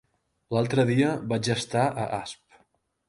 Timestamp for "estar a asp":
1.57-2.61